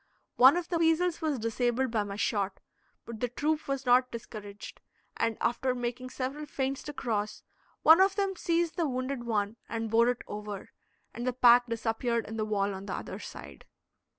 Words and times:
One 0.37 0.57
of 0.57 0.67
the 0.69 0.79
weasels 0.79 1.21
was 1.21 1.37
disabled 1.37 1.91
by 1.91 2.01
my 2.01 2.15
shot, 2.15 2.59
but 3.05 3.19
the 3.19 3.27
troop 3.27 3.67
was 3.67 3.85
not 3.85 4.09
discouraged, 4.09 4.81
and, 5.15 5.37
after 5.39 5.75
making 5.75 6.09
several 6.09 6.47
feints 6.47 6.81
to 6.85 6.93
cross, 6.93 7.43
one 7.83 8.01
of 8.01 8.15
them 8.15 8.35
seized 8.35 8.77
the 8.77 8.89
wounded 8.89 9.25
one 9.25 9.57
and 9.69 9.91
bore 9.91 10.09
it 10.09 10.23
over, 10.25 10.71
and 11.13 11.27
the 11.27 11.33
pack 11.33 11.67
disappeared 11.67 12.25
in 12.27 12.35
the 12.35 12.45
wall 12.45 12.73
on 12.73 12.87
the 12.87 12.93
other 12.95 13.19
side. 13.19 13.65